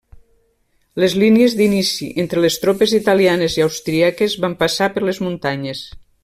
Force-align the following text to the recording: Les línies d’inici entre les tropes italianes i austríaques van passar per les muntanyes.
Les 1.01 1.15
línies 1.23 1.55
d’inici 1.59 2.07
entre 2.23 2.43
les 2.45 2.57
tropes 2.63 2.95
italianes 3.01 3.59
i 3.61 3.65
austríaques 3.67 4.37
van 4.47 4.57
passar 4.65 4.89
per 4.97 5.05
les 5.11 5.23
muntanyes. 5.29 5.85